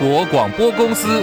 [0.00, 1.22] 国广播公司。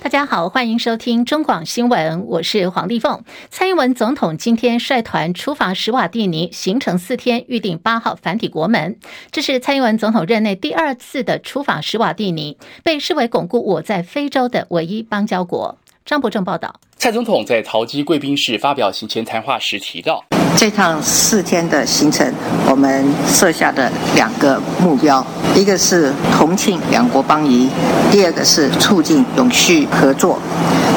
[0.00, 3.24] 大家好，欢迎收听中广新闻，我是黄丽凤。
[3.50, 8.96] 蔡英文总统今天率团出访史瓦蒂尼，行程四天，预定八号返抵国门。
[9.32, 15.76] 这是蔡英文总统任内第二次的出访史瓦蒂尼，被视为巩固我在非洲的唯一邦交国。
[16.04, 16.76] 张伯正报道。
[17.00, 20.22] 蔡总统在桃机贵宾室发表行前谈话时提到，
[20.54, 22.30] 这趟四天的行程，
[22.68, 25.26] 我们设下的两个目标，
[25.56, 27.70] 一个是同庆两国邦谊，
[28.12, 30.38] 第二个是促进永续合作。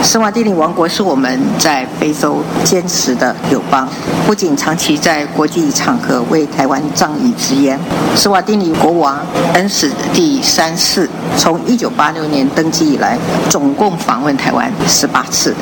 [0.03, 3.87] 斯瓦蒂尼王国是我们在非洲坚持的友邦，
[4.27, 7.79] 不仅长期在国际场合为台湾仗义执言，
[8.13, 13.17] 斯瓦蒂尼国王恩史第三世从一九八六年登基以来，
[13.49, 15.55] 总共访问台湾十八次。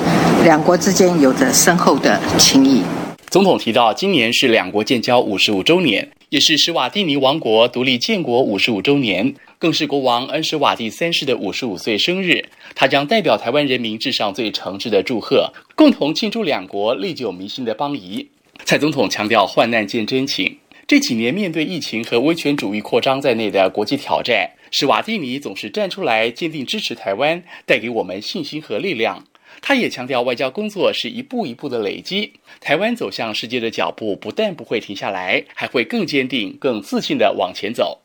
[0.43, 2.81] 两国之间有着深厚的情谊。
[3.29, 12.45] 总统提到，今年是两国建交五十五周年，也是施瓦蒂尼王国独立建国五十五周年，更是国王恩施瓦蒂三世的五十五岁生日。
[12.73, 18.29] 他将代表台湾人民致上最诚挚的祝贺，共同庆祝两国历久弥新的邦谊。
[18.63, 20.57] 蔡总统强调，患难见真情。
[20.87, 29.25] 这几年面对疫情和威权主义扩张在内的国际挑战，施瓦蒂尼总是站出来坚定支持台湾，带给我们信心和力量。
[29.61, 32.33] 他也强调，外交工作是一步一步的累积。
[32.59, 38.01] 台湾走向世界的脚步不但不会停下来，还会更坚定、更自信地往前走。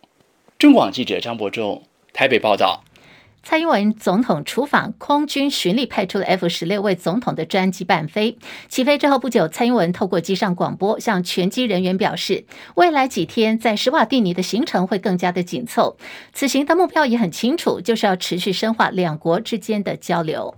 [0.59, 1.83] 中广记者张伯仲
[2.13, 2.83] 台北报道。
[3.43, 8.37] 蔡英文总统出访，空军巡力派出了 F 十六为总统的专机伴飞。
[8.69, 15.97] 起飞之后不久，蔡英文透过机上广播向全机人员表示，未来几天在施瓦蒂尼的行程会更加的紧凑。
[16.33, 20.57] 此行的目标也很清楚，就是要持续深化两国之间的交流。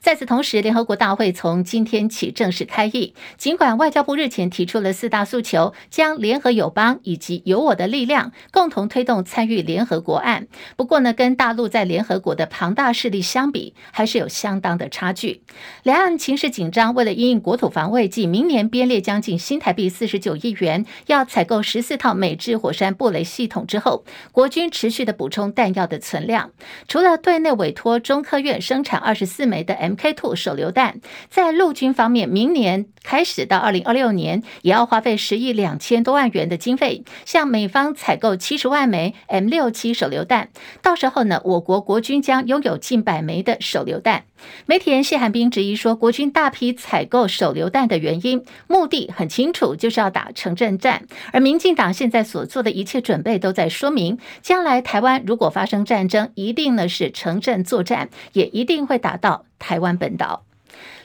[0.00, 3.14] 在此同时，联合国大会从今天起正式开议。
[3.38, 15.42] 尽管外交部日前提出了四大诉求，将联合友邦以及有我的力量共同推动参与联合国案，不过呢，跟大陆在联合国的庞大势力相比，还是有相当的差距。
[15.82, 26.50] 两岸情势紧张，为了因应国土防卫，继明年编列将近新台币四十九亿元，要采购十四套美制火山布雷系统之后，国军持续的补充弹药的存量，
[26.86, 29.53] 除了对内委托中科院生产二十四枚。
[29.62, 40.48] 的 M K Two 手榴弹，在陆军方面，明年开始到二零二六年，也要花费十亿两千多万元的经费，向美方采购七十万枚 M67 手榴弹。
[40.82, 44.24] 到时候呢，我国国军将拥有近百枚的手榴弹。
[44.66, 51.06] 媒体人谢寒冰质疑说，国军大批采购手榴弹的原因，目的很清楚，就是要打城镇战。
[51.32, 59.43] 而民进党现在所做的一切准备，都在说明，将来台湾如果发生战争，一定呢是城镇作战，也一定会打到。
[59.58, 60.44] 台湾本岛，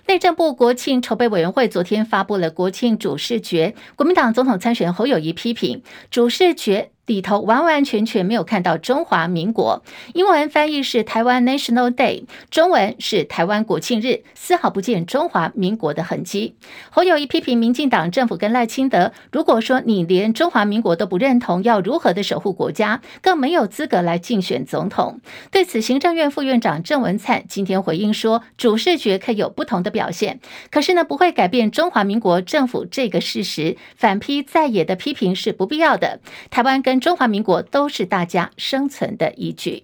[0.07, 6.91] 内政部国庆筹备委员会昨天发布了国庆主视觉，国民党总统参选侯友谊批评主视觉。
[7.09, 9.83] 里头完完全全没有看到中华民国，
[10.13, 16.53] 英文翻译是台湾 National Day，中文是台湾国庆日，丝毫不见中华民国的痕迹。
[16.91, 25.19] 侯友宜批评民进党政府跟赖清德，如果说你连中华民国都不认同，要如何的守护国家，更没有资格来竞选总统。
[25.49, 33.77] 对此，行政院副院长郑文灿今天回应说，主视觉可以有不同的表现，可是呢，不会改变中华民国政府这个事实。
[33.95, 36.19] 反批在野的批评是不必要的。
[36.51, 39.83] 台湾跟中华民国都是大家生存的依据。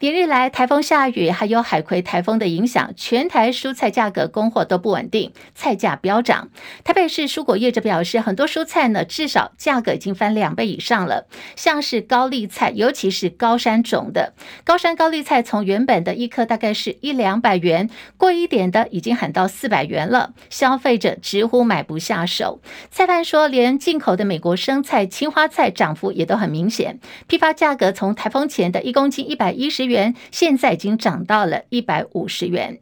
[0.00, 6.50] 连日来，台风下雨，还有海葵台风的影响，全台蔬菜价格供货都不稳定，菜价飙涨。
[6.82, 11.26] 台北市蔬果业者表示，很多蔬菜呢，至少价格已经翻两倍以上了。
[11.54, 14.34] 像是高丽菜，尤其是高山种的
[14.64, 22.60] 高山高丽菜，从原本的一颗大概是一两百元，贵一点的已经喊到四百元了，消费者直呼买不下手。
[22.90, 30.14] 菜贩说，连进口的美国生菜、青花菜涨幅也都很明显，批发价格从台风前的一公斤一百一十元。
[30.30, 32.80] 现在已经涨到了一百五十元。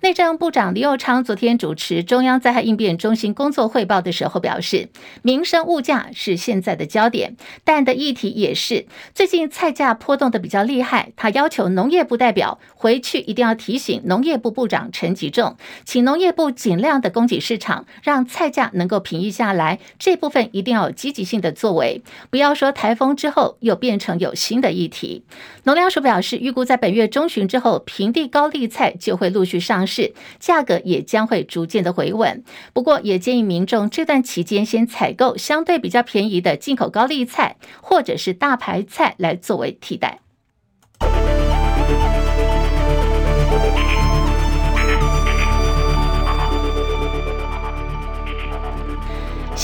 [0.00, 4.88] 内政部长李友昌昨天主持中央灾害应变中心工作汇报的时候表示，
[5.22, 11.12] 民生物价是现在的焦点，但的议题也是最近菜价波动的比较厉害。
[11.16, 19.78] 他要求农业部代表回去一定要提醒农业部部长陈吉仲，请农业部尽量的供给市场，让菜价能够平抑下来。
[19.98, 25.24] 这部分一定要有积极性的作为，不要说台风之后又变成有新的议题。
[25.64, 32.42] 农粮署表示，预估在本月中旬之后，平地高丽菜就会陆续上市，价格也将会逐渐的回稳。
[32.72, 40.20] 不过，也建议民众这段期间先采购相对比较便宜的进口高丽菜，或者是大白菜来作为替代。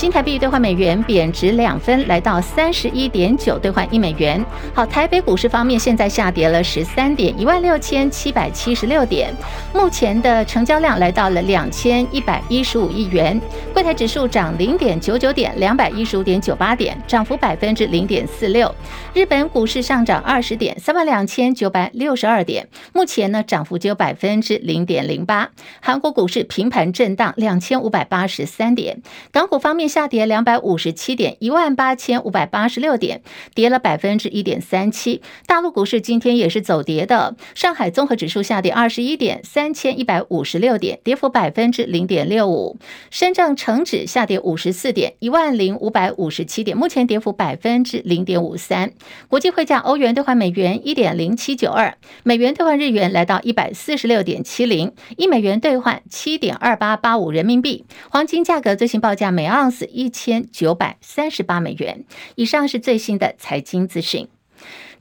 [0.03, 4.45] 新台币兑换美元贬值两分，来到三十一点九兑换一美元。
[4.75, 9.33] 好，台北股市方面现在下跌了十三点，一万六千七百七十六点，
[9.73, 13.39] 目前的成交量来到了两千一百一十五亿元。
[13.73, 18.69] 柜台指数涨零点九九点，两百一十五点九八点，涨幅百分之零点四六。
[19.13, 25.49] 日本股市上涨二十点，三万两千九百六十二点，目前呢涨幅只有百分之零点零八。
[25.79, 29.01] 韩国股市平盘震荡，两千五百八十三点。
[29.31, 33.21] 港股方面下跌两百五十七点，一万八千五百八十六点，
[33.53, 35.21] 跌了百分之一点三七。
[35.45, 42.79] 大陆股市今天也是走跌的，上海综合指数下跌二十一点，三千一百五十六点，跌幅百分之零点六五。
[43.11, 48.93] 深圳成指下跌五十四点，一万零五百五十七点，目前跌幅百分之零点五三。
[49.27, 57.85] 国际汇价，欧元兑换美元一点零七九二，美元兑换日元来到一百四十六点七零，一美元兑换七点二八八五人民币。
[58.09, 62.05] 黄金价格最新报价每盎司一千九百三十八美元。
[62.35, 64.27] 以上是最新的财经资讯。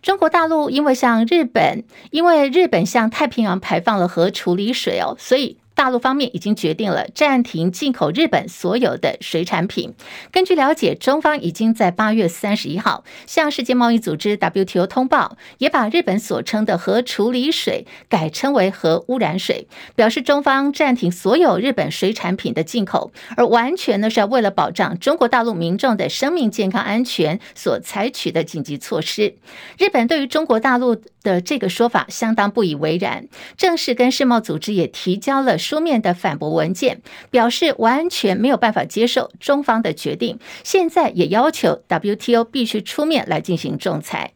[0.03, 5.59] 中国大陆因为像日本，因为日本向太平洋排放了核处理水哦，所以。
[5.75, 9.95] 大陆方面已经决定了暂停进口日本所有的水产品。
[10.31, 29.37] 根据了解，中方已经在八月三十一号向世界贸易组织 WTO 通报，也把日本所称的核处理水改称为核污染水，表示中方暂停所有日本水产品的进口，而完全呢是要为了保障中国大陆民众的生命健康安全所采取的紧急措施。
[29.79, 37.01] 日本对于中国大陆的这个说法相当不以为然，正式跟世贸组织也提交了书面的反驳文件，
[37.31, 44.33] 表示完全没有办法接受中方的决定，现在也要求 WTO 必须出面来进行仲裁。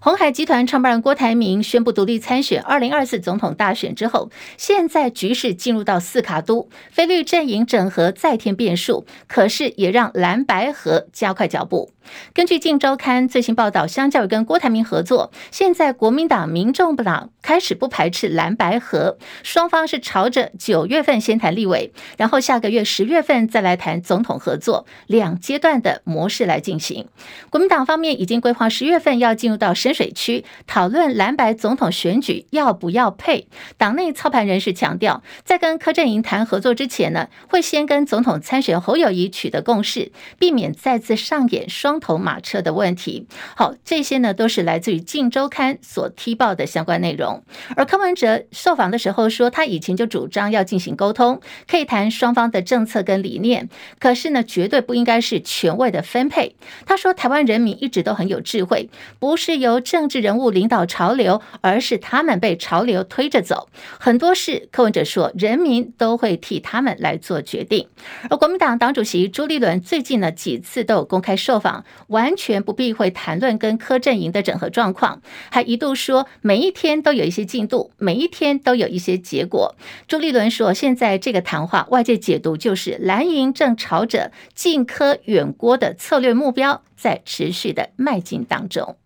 [0.00, 11.90] 鸿海集团创办人郭台铭宣布独立参选二零二四总统大选之后，现在局势进入到四卡都，非绿阵营整合再添变数，可是也让蓝白合加快脚步。
[12.32, 27.08] 根据《镜周刊》最新报道，相较于跟郭台铭合作，现在国民党、民众党开始不排斥蓝白合，双方是朝着九月份先谈立委，然后下个月十月份再来谈总统合作，两阶段的模式来进行。
[27.50, 33.48] 国民党方面已经规划十月份要进入到深深水区讨论蓝白总统选举要不要配。
[33.76, 41.98] 党内操盘人士强调，在跟柯震营谈合作之前呢，会先跟总统参选侯友宜取得共识，避免再次上演双。
[42.00, 43.26] 头马车的问题，
[43.56, 47.42] 好，这些呢都是来自于《镜周刊》所踢爆的相关内容。
[47.74, 53.68] 而柯文哲受访的时候说，他以前就主张要进行沟通，可以谈双方的政策跟理念，
[53.98, 56.54] 可是呢，绝对不应该是权位的分配。
[56.86, 58.88] 他说，台湾人民一直都很有智慧，
[59.18, 63.68] 不是由政治人物领导潮流，而是他们被潮流推着走。
[63.98, 67.88] 很多事，柯文哲说，人民都会替他们来做决定。
[68.30, 71.84] 而国民党党主席朱立伦最近呢几次都有公开受访。
[72.08, 75.20] 完全不避讳谈论跟柯阵营的整合状况，
[75.50, 79.74] 还一度说每一天都有一些进度，每一天都有一些结果。
[80.06, 88.96] 朱立伦说，现在这个谈话外界解读就是蓝营正朝着近柯远郭的策略目标在持续的迈进当中。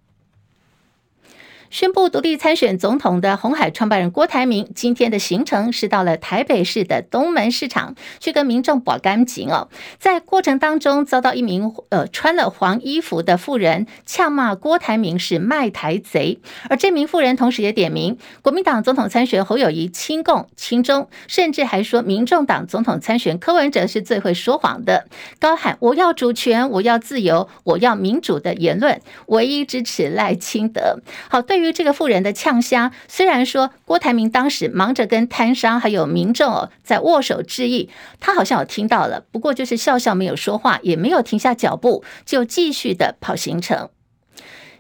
[1.73, 9.71] 宣布独立参选总统的红海创办人郭台铭，今天的行程是到了台北市的东门市场，去跟民众保干净哦。
[9.99, 25.07] 在过程当中，遭到一名呃穿了黄衣服的妇人呛骂郭台铭是卖台贼，而这名妇人同时也点名国民党总统参选侯友谊亲共亲中，甚至还说民众党总统参选柯文哲是最会说谎的，
[25.41, 31.01] 高喊我要主权，我要自由，我要民主的言论，唯一支持赖清德。
[31.31, 31.62] 好，对。
[31.63, 37.89] 对于这个富人的呛声，虽然说郭台铭当时忙着跟摊商还有民众在握手致意，
[38.19, 43.91] 他好像有听到了，不过就是笑笑没有说话，也没有停下脚步，就继续的跑行程。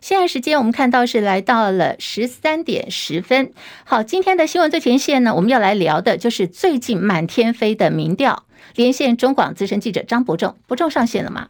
[0.01, 3.53] 现在时间我们看到是来到了十三点十分。
[3.85, 8.43] 好，今天的新闻最前线呢，我们要来聊的就是最近满天飞的民调。
[8.75, 11.47] 连线中广资深记者张伯仲，伯仲上线了吗？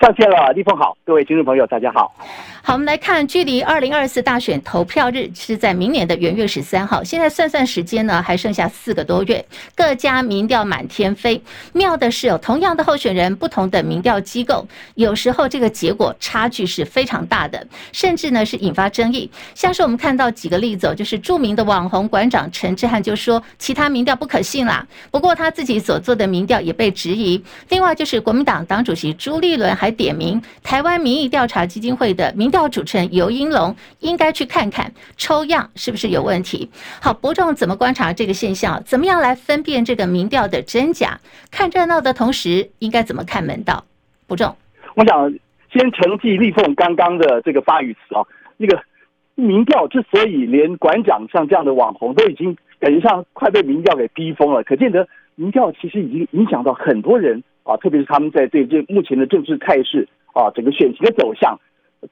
[0.00, 2.14] 上线了，立峰好，各位听众朋友大家好。
[2.62, 7.02] 好，我们来看，距离二零二四大选投票日是在明年的元月十三号。
[7.02, 9.42] 现在算算时间呢，还剩下四个多月。
[9.74, 11.40] 各家民调满天飞，
[11.72, 19.30] 妙的是有同样的候选人，不同的民调机构，有时候这个结果差距是非常大的，甚至呢是引发争议。
[19.54, 24.86] 像是我们看到几个例子，就是著名的网红馆长陈志汉就说，其他民调不可信啦。
[25.10, 27.42] 不过他自己所做的民调也被质疑。
[27.70, 29.85] 另外就是国民党党主席朱立伦还。
[29.86, 36.68] 还点名台湾民意调查基金会的民调主持人游英龙应该去看看抽样是不是有问题。
[37.00, 38.82] 好，伯仲怎么观察这个现象？
[38.82, 41.20] 怎么样来分辨这个民调的真假？
[41.52, 43.84] 看热闹的同时，应该怎么看门道？
[44.26, 44.56] 伯仲，
[44.96, 45.32] 我想
[45.72, 48.26] 先承继立凤刚刚的这个发语词啊，
[48.56, 48.82] 那个
[49.36, 61.58] 民调之所以连馆长像这样的网红都已经感觉上快被民调给逼疯了，可见得民调其实已经影响到很多人啊，特别是他们在对这目前的政治态势啊，整个选情的走向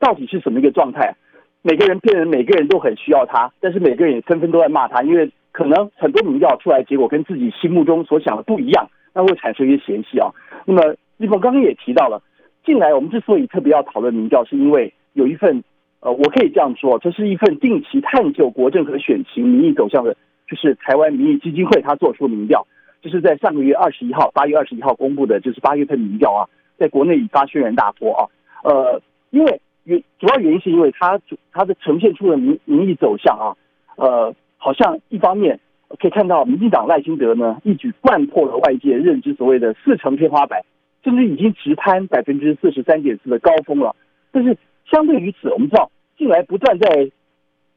[0.01, 1.15] 到底是什么一个状态？
[1.63, 10.29] 每个人变成每个人都很需要他，但是每个人也纷纷都在骂他，因为可能很多民调出来结果跟自己心目中所想的不一样，那会产生一些嫌隙啊。
[10.67, 12.21] 那么立凤刚刚也提到了，
[12.67, 15.63] 近来我们之所以特别要讨论民调，是因为有一份
[16.01, 20.15] 呃，我可以这样说，这是一份定期探究国政和选情民意走向的，
[20.47, 22.67] 就是台湾民意基金会他做出民调，
[23.05, 28.25] 就是在上个月二十一号，八月二十一号公布的，就是八月份民调啊，在国内引发轩然大波啊，
[28.65, 29.61] 呃，因为。
[29.87, 33.53] 原主要原因是因为它主它的呈现出的民民意走向啊，
[33.97, 35.61] 呃，好像一方面
[35.99, 40.63] 可以看到民进党赖清德呢一举贯破了外界认知所谓的四成天花板，
[41.05, 43.95] 甚至已经直攀百分之四十三点四的高峰了。
[44.33, 44.57] 但是
[44.91, 47.11] 相对于此，我们知道近来不断在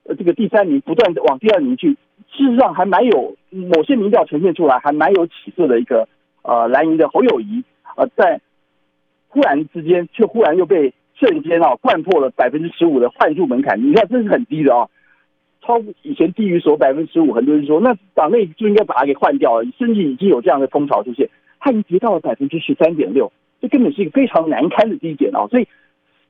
[0.06, 1.98] 呃这个第三名不断往第二名去，
[2.32, 6.08] 事实上还蛮有某些民调呈现出来还蛮有起色的一个
[6.44, 7.64] 呃蓝营的侯友谊
[7.96, 8.42] 呃在
[9.28, 10.94] 忽然之间却忽然又被。
[11.20, 14.88] 瞬间啊，贯破了百分之十五的换入门槛，你看这是很低的啊，
[15.64, 21.28] 超以前低于所百分之十五，很多人说那党内就应该把它给换掉了，甚至已经有这样的风潮出现，
[21.60, 25.48] 它已经跌到了百分之十三点六，这根本是一个非常难堪的低点啊！
[25.48, 25.68] 所以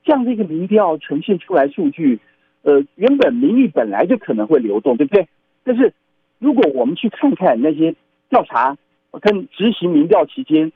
[0.04, 2.18] 这样的一个民调呈现出来数据，
[2.62, 5.28] 呃，原本民意本来就可能会流动，对不对？
[5.68, 5.92] 但是
[6.38, 7.94] 如果我们去看看那些
[8.30, 8.76] 调查
[9.20, 10.72] 跟执行民调期间，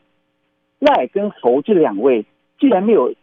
[0.78, 2.26] 赖跟侯这两位
[2.60, 3.14] 竟然没有。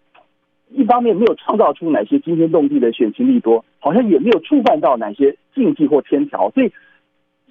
[0.71, 6.71] 一方面没有创造出哪些惊天动地的选情利多，好像也没有触犯到哪些禁忌或天条，所以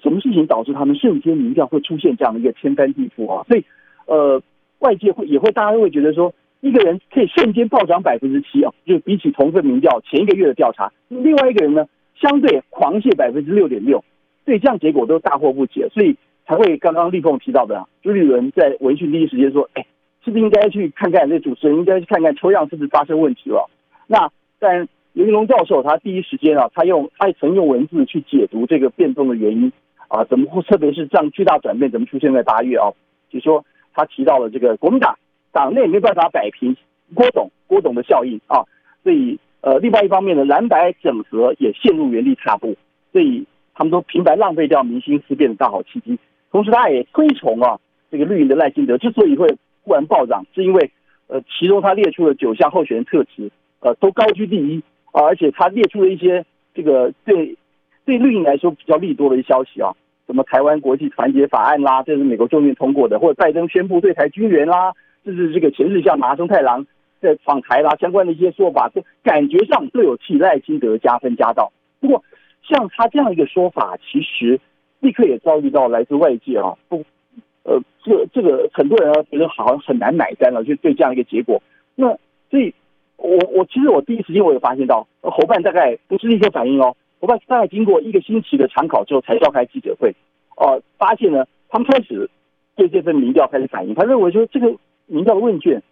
[0.01, 3.43] 什么事情导致他们瞬间民调会出现这样的一个天翻地覆啊？
[3.49, 3.65] 所以
[4.05, 4.41] 呃，
[4.77, 11.85] 外界会也会大家都会觉得说，一个人可以瞬间暴涨百分之七啊，就比起同份民调前一个月的调查，另外一个人呢
[12.21, 14.03] 相对狂泻百分之六点六，
[14.45, 19.85] 所以这样结果都大惑不解，所以才会刚刚立凤提到的啊，朱立伦在闻讯第一时间说，哎。
[20.21, 21.29] 是不是应该去看看？
[21.29, 23.69] 这主持人应该去看看抽样是不是发生问题了？
[24.05, 29.71] 那但游盈隆教授他第一时间啊，他用他也曾用文字去解读这个变动的原因
[30.09, 32.91] 啊，怎么会特别是这样巨大转变怎么出现在八月啊？
[33.31, 35.17] 就说他提到了这个国民党
[35.53, 36.75] 党内没办法摆平
[37.15, 38.65] 郭董郭董的效应啊，
[39.03, 42.75] 所以呃，另外一方面呢，蓝白整合也陷入原地踏步，
[43.11, 46.17] 所以他们都平白浪费掉民心思变的大好契机。
[46.51, 47.79] 同时，他也推崇啊
[48.11, 49.47] 这个绿营的赖清德之所以会。
[49.85, 50.91] 突然暴涨，是因为
[51.25, 53.49] 呃，其中他列出了九项候选人特质，
[53.79, 57.57] 呃，都高居第一啊，而且他列出了一些这个对
[58.05, 59.89] 对绿营来说比较利多的一些消息啊，
[60.27, 64.93] 什么台湾国际团结法案啦，这是美国众院通过的，或者拜登宣布对台军援啦，
[65.25, 66.85] 这是这个前日向麻生太郎
[67.21, 68.91] 在访台啦，相关的一些说法，
[69.23, 71.71] 感觉上都有替赖清德加分加到。
[71.99, 72.23] 不过
[72.63, 74.59] 像他这样一个说法，其实
[74.99, 77.03] 立刻也遭遇到来自外界啊不。
[77.63, 81.61] 呃，这个这个很多人啊觉得好像很难买单了，就对这样一个结果。
[81.93, 82.07] 那
[82.49, 82.73] 所以，
[83.17, 90.09] 我我其实我第一时间我也发现到，侯办大概不是立刻反应哦，侯办大概经过一个星期的常考之后才召开记者会。
[90.55, 92.27] 哦、呃，发现呢，他们开始
[92.75, 94.73] 对这份民调开始反应，他认为说这个
[95.05, 95.83] 民调的问卷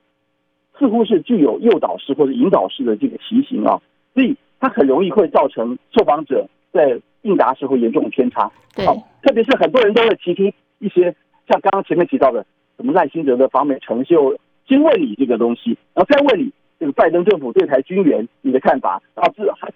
[0.80, 3.82] 似乎是具有诱导式或者引导式的这个情形啊，
[4.14, 8.52] 所以它很容易会造成受访者在应答时候严重的偏差。
[8.76, 8.86] 对，
[9.24, 10.44] 特别是很多人都会提出
[10.80, 11.16] 一些。
[11.50, 19.72] 像刚刚前面提到的，什么赖清德的访美成就，先问你这个东西，然后再问你这个拜登政府对台军援你的看法，然后至还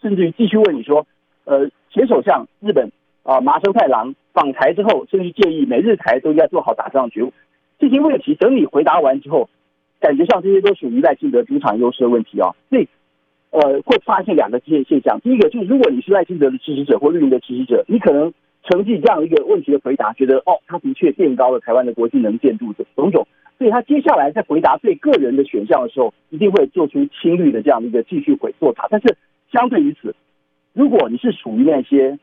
[0.00, 1.04] 甚至于继续问你说，
[1.44, 2.92] 呃，前首相日本
[3.24, 7.32] 啊麻生太郎访台之后，甚至建议美日台都应该做好打仗觉悟，
[7.80, 9.50] 这些问题等你回答完之后，
[10.00, 12.88] 感觉上这些都属于赖清德主场优势的问题啊，所以
[13.50, 18.32] 呃会发现两个这些现象，第一个就是如果你是赖清德的支持者或绿营的支持者，你可能。
[18.68, 23.24] 承继这样一个问题的回答，觉得哦，他的确垫高了台湾的国际能见度的种种，
[23.58, 28.88] 所以他接下来在回答对个人的选项的时候，一定会做出亲绿的这样的一个继续回做法。
[28.90, 29.16] 但是
[29.52, 30.16] 相对于此，
[30.72, 32.18] 如果你是属于那些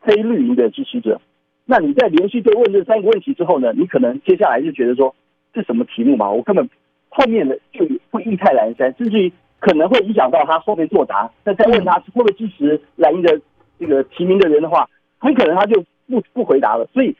[0.00, 1.20] 非绿营的支持者，
[1.64, 5.14] 那你在连续被问这三个问题之后呢，你可能接下来就觉得说，
[5.52, 6.68] 这什么题目嘛，我根本
[7.12, 11.30] 后面的就会意态阑珊，甚至于可能会影响到他后面作答。
[11.44, 13.40] 那再问他会不会支持蓝营的
[13.78, 14.88] 这个提名的人的话。
[15.24, 17.14] 很可能他就不不回答了，所以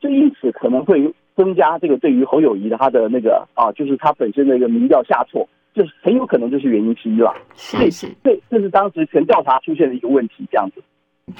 [0.00, 7.32] 就因此可能会增加这个对于侯友谊的他的那个啊，就是他本身的一个民调下挫，就是很有可能就是原因之一了。
[7.54, 10.82] 是是，对，这是当时全调查出现的一个问题，这样子。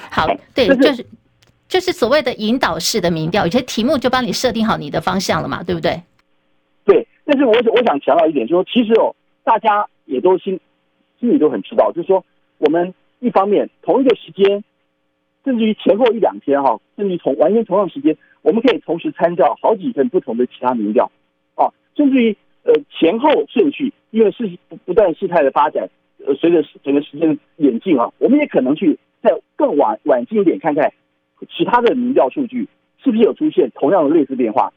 [0.09, 1.05] 好，对，就是
[1.67, 6.01] 就是所谓的引导式的民调，有些题目就帮你设定好你的方向了嘛，对不对？
[7.25, 10.61] 但是我我想强调一点，就是说其实哦，大家也都心
[11.19, 12.25] 心里都很知道，就是说
[12.59, 14.65] 我们一方面同一个时间。
[15.45, 21.13] 甚至于前后一两天哈，甚至于同完全同样时间，我们可以同时参照好几份不同的其他民调，
[21.55, 25.87] 啊，甚至于呃前后顺序，因为事不不断事态的发展，
[26.25, 30.91] 呃随着整个时间的演进啊，我们也可能去再更晚晚近一点看看
[31.55, 32.67] 其他的民调数据
[33.03, 34.73] 是不是有出现同样的类似变化，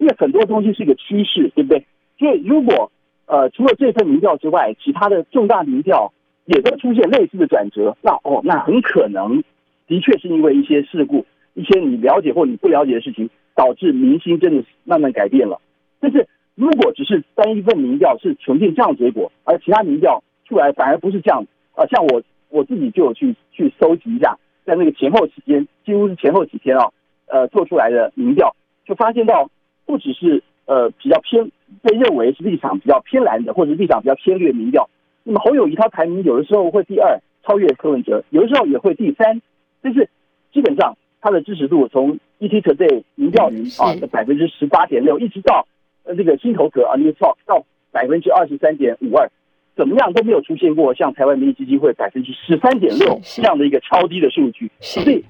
[0.00, 1.84] 因为很多东西是一个趋势，对不对？
[2.18, 2.90] 所以如果
[3.26, 6.12] 呃除了这份民调之外，其他的重大民调
[6.46, 9.44] 也都出现类似的转折，那哦那很可能。
[9.86, 15.60] 的确是因为一些事故，一些你了解或你不了解的事情，导致民心真的慢慢改变了。
[16.00, 26.88] 但是如果只是单一份民调是呈现这样结果，而其他民调出来反而不是这样，啊，像我我自己就有去去搜集一下，在那个前后期间，几乎是前后几天啊，
[27.26, 28.54] 呃，做出来的民调，
[28.86, 29.50] 就发现到
[29.86, 31.50] 不只是呃比较偏
[31.82, 34.88] 被认为是立场比较偏蓝的，或者立场比较偏绿的民调，
[35.24, 39.40] 那么侯友谊他排名有的时候会第二，超越柯文哲，有的时候也会第三。
[39.82, 40.10] 就是
[40.52, 45.66] 基本上他的支持度从 ET Today 民调云啊的百分之十八点六，一直到
[46.04, 49.30] 呃这个新头壳啊 Newstalk 到百分之二十三点五二，
[49.74, 54.70] 怎么样都没有出现过像台湾民意基金会百分之十三点六这样的一个超低的数据。
[54.80, 55.24] 所以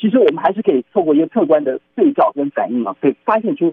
[0.00, 3.72] 其实我们还是可以透过一个客观的对照跟反应啊，可以发现出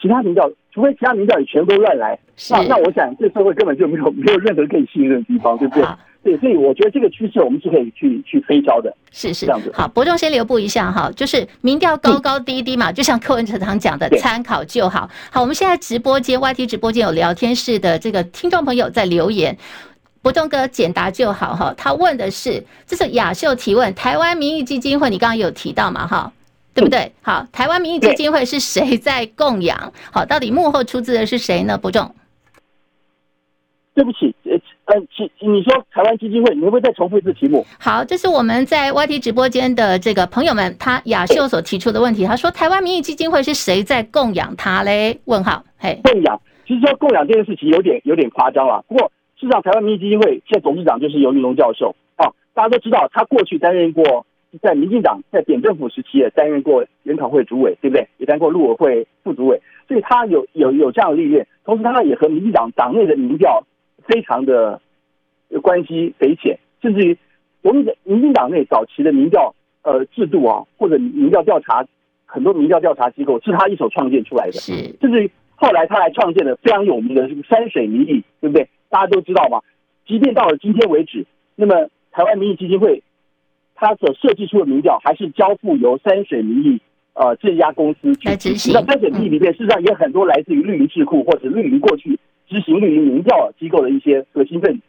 [0.00, 2.18] 其他民调，除非其他民调也全部都乱来，
[2.50, 5.84] 那那我想这社会根本就没有没有任何可以信任的地方，对不对？
[6.22, 9.70] 对，所以我觉得这个趋势我们是可以去去推敲的，是是这样子。
[9.74, 15.06] 好，伯仲先留步一下哈，就是民调高高低低嘛，就像柯文哲常讲的，参考就好。
[15.30, 19.54] 好，我们现在直播间 YT 直播间有聊天室的这个听众朋友在留言，
[20.24, 21.74] 伯仲哥简答就好哈。
[21.76, 26.32] 他问的是，这是雅秀提问，台湾民意基金会，你刚刚有提到嘛哈，
[26.72, 27.12] 对不对？
[27.20, 29.92] 好，台湾民意基金会是谁在供养？
[30.10, 31.76] 好，到底幕后出资的是谁呢？
[31.76, 32.14] 伯仲，
[33.94, 34.34] 对不起。
[34.86, 37.66] 呃，其你说台湾基金会，你会不会再重复一次题目？
[37.78, 42.26] 好，这是我们在 YT 直播间的这个朋友们，他雅秀所提出的问题。
[42.26, 45.18] 他说，台湾民意基金会是谁在供养他嘞？
[45.24, 48.84] 问号，嘿，供养，其实说供养这件事情有点有点夸张了。
[48.86, 49.10] 不过
[49.44, 54.26] 事实上，台湾民意基金会现在董事长就是游盈隆教授啊，大家都知道他过去担任过
[54.62, 58.08] 在民进党在扁政府时期也担任过研讨会主委，对不对？
[58.18, 61.46] 也担过陆委会副主委，所以他有有有这样的历练。
[61.64, 63.64] 同时，他也和民进党党内的民调。
[64.06, 64.78] 非常的
[65.62, 67.16] 关系匪浅，甚至于
[67.62, 71.86] 我们的民进党内早期的民调呃制度啊，或者民调调查，
[72.26, 74.52] 很多民调调查机构是他一手创建出来的。
[74.52, 78.68] 是，甚至于后来他还创建了非常有名的这个山水民意，对不对？
[78.94, 79.58] 大家都知道嘛。
[80.06, 81.26] 即便到了今天为止，
[81.56, 83.02] 那么台湾民意基金会
[83.74, 86.80] 他所设计出的民调，还是交付由山水民意
[87.14, 88.72] 呃这家公司去执行。
[88.72, 92.16] 那山水民意里面，事实上也很多来自于绿营智库或者绿营过去。
[92.46, 94.82] 执行绿营民调机构的一些核心分子，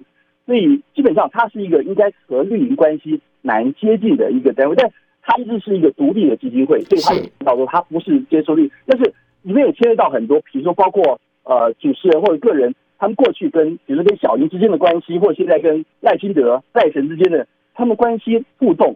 [0.45, 4.91] 所以基本上它是一个应该和绿营关系蛮接近的一个单位，但
[5.23, 9.05] 它一直是一个独立的基金会，所以它也导致它不是接收率，但是
[9.41, 18.95] 里面也牵涉到很多，比如说包括呃主持人或者个人，他们过去跟比如说跟小英之间的关系，或者现在跟赖清德、赖神之间的他们关系互动，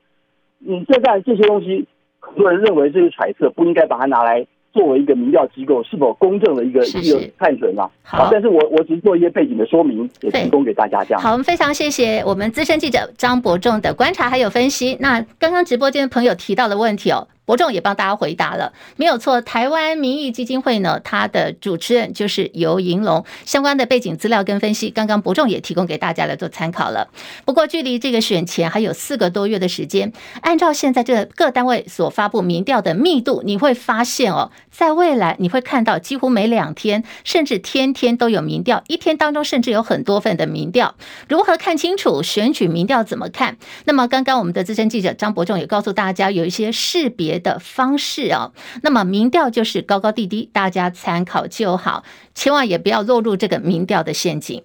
[0.65, 1.85] 嗯，这在这些东西，
[2.19, 4.45] 很多人认为这是揣测不应该把它拿来。
[4.71, 7.89] 作为一个民调机构，是否公正的一个一个判准嘛？
[8.03, 11.19] 好，但是我我只是做一些背景的说明，也提供给大家这样。
[11.19, 14.95] 好，我们非常谢谢我们资深记者张伯仲的观察还有分析。
[14.99, 17.27] 那刚刚直播间的朋友提到的问题哦。
[17.49, 19.41] 伯仲也帮大家回答了，没有错。
[19.41, 27.07] 台湾民意基金会呢，它的主持人就是游银龙，相关的背景资料跟分析，刚刚伯仲也提供给大家来做参考了。
[27.45, 40.95] 不过，距离这个选前还有四个多月的时间，按照现在这各单位所发布民调的密度，你会发现哦，在未来你会看到几乎每两天，甚至天天都有民调，一天当中甚至有很多份的民调。
[41.27, 43.57] 如何看清楚选举民调怎么看？
[43.83, 54.63] 那么，刚刚我们的资深记者张伯仲也告诉大家，有一些识别的方式啊，那么民调就是高高低低，大家参考就好，千万也不要落入这个民调的陷阱。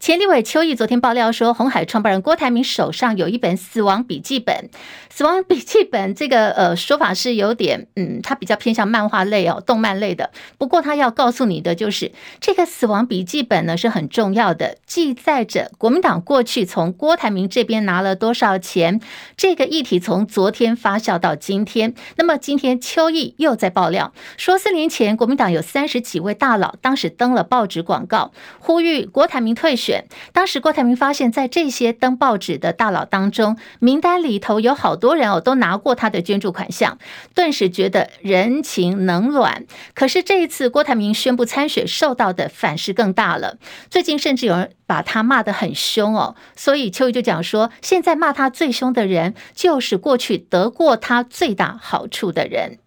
[0.00, 4.68] 前立委邱毅昨天爆料说，红海创办人郭台铭手上有一本死亡笔记本。
[5.08, 10.30] 死亡笔记本这个呃说法是有点，嗯，他比较偏向漫画类哦，动漫类的。
[10.58, 19.00] 不过他要告诉你的就是，这个死亡笔记本呢是很重要的，记载着国民党过去从郭台铭这边拿了多少钱。
[19.36, 29.53] 这个议题从昨天发酵到今天，那么今天邱毅又在爆料说，四年前国民党有三十几位大佬，当时登了报纸广告，呼吁郭台铭。
[29.54, 36.98] 退选，当时郭台铭发现，在这些登报纸的大佬当中，名单里头有好多人哦，都拿过他的捐助款项，
[37.34, 39.64] 顿时觉得人情冷暖。
[39.94, 43.58] 可是这一次郭台铭宣布参选，受到的反噬更大了。
[43.90, 52.78] 最近甚至有人把他骂得很凶哦，所以秋雨就讲说，现在骂他最凶的人，就是过去得过他最大好处的人。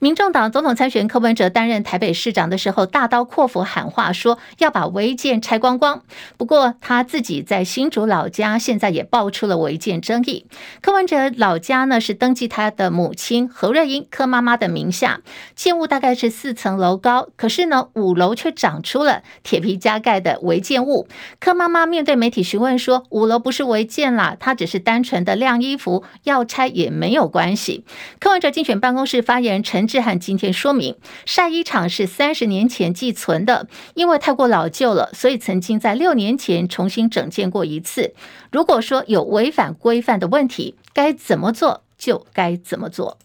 [0.00, 6.02] 民众党总统参选柯文哲担任台北市长的时候，大刀阔斧喊话说要把违建拆光光。
[6.38, 10.46] 不过他自己在新竹老家现在也爆出了违建争议。
[10.80, 15.20] 柯文哲老家呢是登记他的母亲何瑞英柯妈妈的名下，
[15.54, 21.06] 建物大概是四层楼高，可是呢五楼却长出了铁皮加盖的违建物。
[21.38, 27.84] 柯妈妈面对媒体询问说：“五楼不是违建啦，他只是单纯的晾衣服，要拆也没有关系。”
[28.18, 30.94] 柯文哲竞选办公室发言人陈志汉今天说明，
[31.26, 38.14] 晒衣厂是三十年前寄存的，因为太过老旧了，所以曾经在六年前重新整建过一次。
[38.52, 43.18] 如果说有违反规范的问题，该怎么做就该怎么做。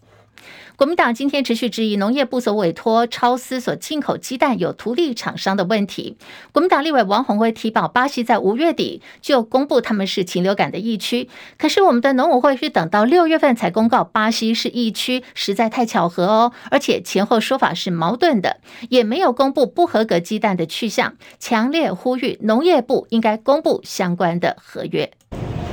[0.76, 6.18] 国民党今天持续质疑农业部所委托超思所进口鸡蛋有图利厂商的问题。
[6.52, 16.52] 国民党立委王鸿薇提报，巴西在五月底就公布他们是禽流感的疫区，可是我们的农委会是等到六月份才公告巴西是疫区，实在太巧合哦！
[16.70, 18.58] 而且前后说法是矛盾的，
[18.90, 25.10] 也没有公布不合格鸡蛋的去向，强烈呼吁农业部应该公布相关的合约。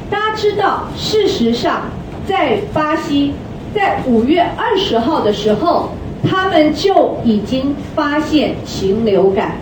[0.10, 1.90] 大家知道，事实上
[2.26, 3.34] 在巴西。
[3.74, 5.90] 在五月二十号的时候，
[6.30, 9.56] 他们就已经发现禽流感，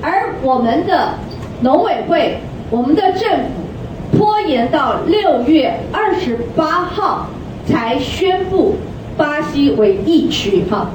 [0.00, 1.14] 而我们的
[1.60, 2.38] 农委会、
[2.70, 7.28] 我们的政府拖延到六月二十八号
[7.66, 8.76] 才宣布
[9.16, 10.88] 巴西为疫区哈。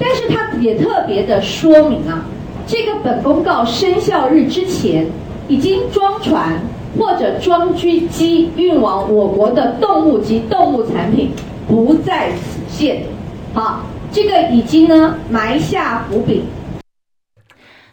[0.00, 2.24] 但是他也特别的说明啊，
[2.66, 5.06] 这个本公告生效日之前
[5.46, 6.58] 已经装船。
[6.98, 11.30] 或者装机机运往我国的动物及动物产品
[11.66, 13.04] 不在此限，
[13.52, 16.44] 好，这个已经呢埋下伏笔。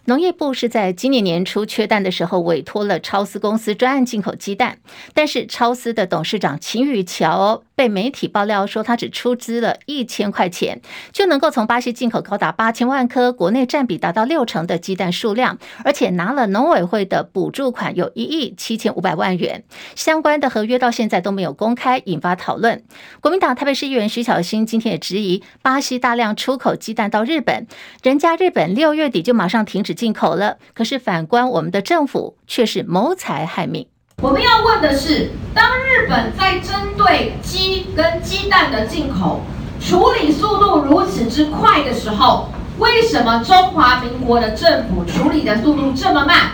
[0.05, 4.79] 农业部是在今年年初缺蛋的时候委托了超思公司专案进口鸡蛋，
[5.13, 19.63] 但是超思的董事长秦宇桥被媒体爆料说，他只出资了一千块钱就能够从巴西进口高达八千万颗、国内占比达到六成的鸡蛋数量，而且拿了农委会的补助款有一亿七千五百万元，
[19.95, 22.83] 相关的合约到现在都没有公开，引发讨论。
[23.19, 27.65] 国民党台北市议员徐小新今天也质疑，巴西大量出口鸡蛋到日本，
[28.03, 29.95] 人家日本六月底就马上停止。
[30.01, 33.85] 进口了，可是反观我们的政府却是谋财害命。
[34.21, 35.63] 我们要问的是，当
[36.01, 39.41] 日本在针对鸡跟鸡蛋的进口
[39.79, 46.53] 处理速度如此之快的时候，为什么中华民国的政府处理的速度这么慢？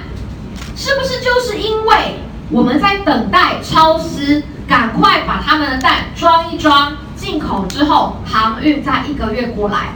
[0.76, 2.20] 是不是就是因为
[2.52, 9.94] 我们在等待超思赶快把他们的蛋装一装，进口之后航运再一个月过来？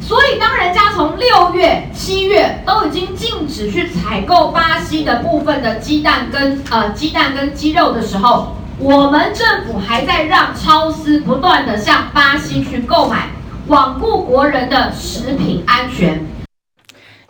[0.00, 13.28] 所以，当人家从六月、七月都已经禁止去采购巴西的部分的鸡蛋跟呃鸡蛋跟鸡肉的时候，我们政府还在让超市不断的向巴西去购买，
[13.68, 16.24] 罔顾国人的食品安全。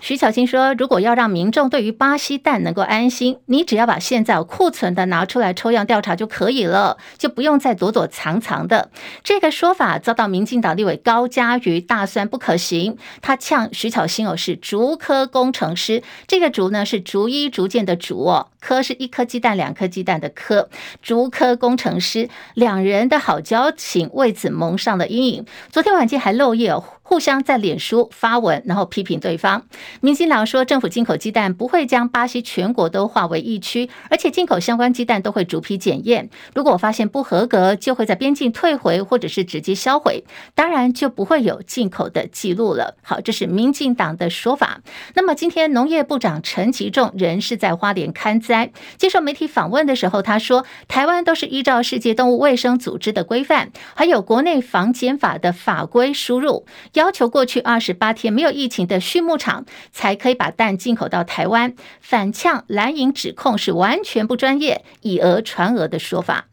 [0.01, 8.91] 徐巧芯说：“如果要让民众对于巴西蛋能够安心，你只要把现在库存的拿出来抽样调查就可以了，就不用再躲躲藏藏的。”
[9.23, 12.97] 这个说法遭到民进党立委高嘉瑜大酸不可行。
[13.21, 16.03] 他呛徐巧芯哦，是竹科工程师。
[16.27, 20.71] 这个竹呢是逐一逐渐的逐哦，科是一颗鸡蛋两颗鸡蛋的科。
[21.03, 25.45] 竹科工程师两人的好交情为此蒙上了阴影。
[25.71, 26.83] 昨天晚间还漏夜哦。
[27.11, 29.65] 互相在脸书发文，然后批评对方。
[30.01, 36.31] 民进党说，政府进口鸡蛋不会将巴西全国都划为疫区，而且进口相关鸡蛋都会逐批检验。
[36.55, 40.23] 如果发现不合格，就会在边境退回，或者是直接销毁，
[40.55, 42.95] 当然就不会有进口的记录了。
[43.03, 44.81] 好，这是民进党的说法。
[45.15, 56.65] 那么今天农业部长陈吉仲仍是在花莲勘灾，接受媒体访问的时候，他说，台湾都是依照世界动物卫生组织的规范，还有国内防检法的法规输入。
[57.01, 66.50] 要求过去二十八天没有疫情的畜牧场才可以把蛋进口到台湾，反呛蓝营指控是完全不专业、以讹传讹的说法。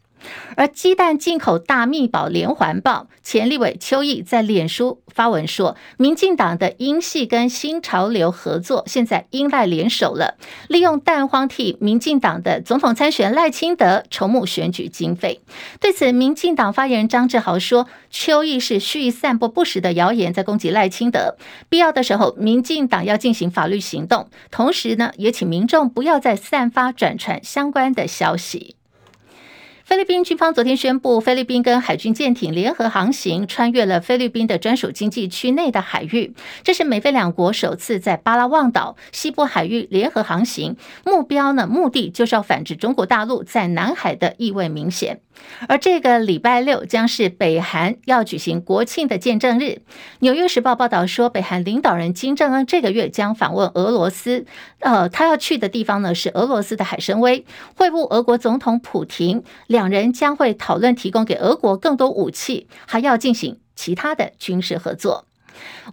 [0.56, 10.36] 而鸡蛋进口大密保连环报，前立委邱毅在脸书发文说，民进党的英系跟新潮流合作，现在英赖联手了，
[10.68, 15.40] 利用蛋荒替民进党的总统参选赖清德筹募选举经费。
[15.80, 21.36] 对此，民进党发言人张志豪说，邱毅是蓄意散播不实的谣言，在攻击赖清德。
[21.68, 28.77] 必要的时候，民进党要进行法律行动，同时呢，也请民众不要再散发转传相关的消息。
[29.88, 36.34] 菲律宾军方昨天宣布，菲律宾跟海军舰艇联合航行，穿越了菲律宾的专属经济区内的海域。
[36.62, 45.20] 这是美菲两国首次在巴拉望岛西部海域联合航行，目标呢，目的就是要反制中国大陆在南海的意味明显。
[45.68, 49.82] 而这个礼拜六将是北韩要举行国庆的见证日。
[50.18, 54.44] 纽约时报报道说，北韩领导人金正恩这个月将访问俄罗斯，
[54.80, 57.44] 呃，他要去的地方呢是俄罗斯的海参崴，
[57.76, 59.44] 会晤俄国总统普廷，
[59.78, 65.26] 两人将会讨论提供给俄国更多武器，还要进行其他的军事合作。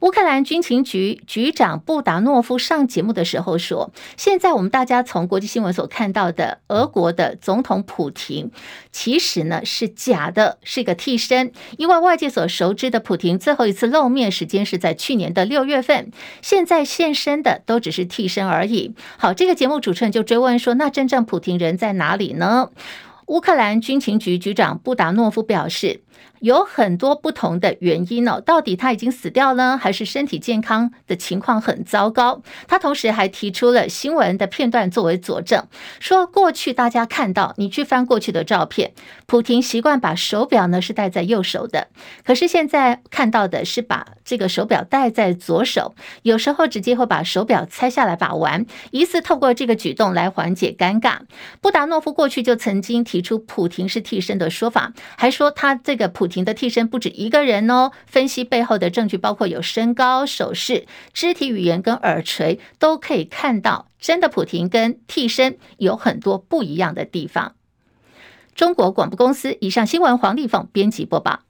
[0.02, 8.50] 乌克兰军情局局长布达诺夫上节目的时候说：“现在我们大家从国际新闻所看到的俄国的总统普廷，
[8.92, 11.52] 其实呢是假的，是一个替身。
[11.78, 22.72] 因为外界所熟知的普廷最后一次露面时间是在去年的六月份，现在现身的都只是替身而已。”好，这个节目主持人就追问说：“那真正普廷人在哪里呢？”
[23.28, 26.02] 乌克兰军情局局长布达诺夫表示。
[26.46, 32.44] 有很多不同的原因哦，到底他已经死掉了，还是身体健康的情况很糟糕？
[32.68, 35.66] 他同时还提出了新闻的片段作为佐证，
[36.00, 38.94] 说过去大家看到，你去翻过去的照片，
[39.26, 41.88] 普亭习惯把手表呢是戴在右手的，
[42.24, 51.22] 可是现在看到的是把这个手表戴在左手，有时候直接会把手表拆下来把玩，疑似透过这个举动来缓解尴尬。
[51.60, 56.30] 布达诺夫过去就曾经提出普亭是替身的说法，还说他这个普。
[56.36, 67.56] 婷的替身不止一个人哦，分析背后的证据包括有身高、手势、肢体语言跟耳垂，都可以看到真的普婷跟替身有很多不一样的地方。
[68.54, 71.45] 中国广播公司以上新闻，黄丽凤编辑播报。